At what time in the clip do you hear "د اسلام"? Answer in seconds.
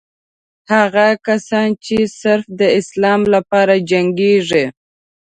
2.59-3.21